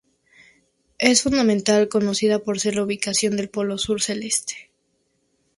Es, 0.97 1.21
fundamentalmente, 1.21 1.87
conocida 1.89 2.39
por 2.39 2.59
ser 2.59 2.73
la 2.75 2.81
ubicación 2.85 3.37
del 3.37 3.51
polo 3.51 3.77
sur 3.77 4.01
celeste. 4.01 4.71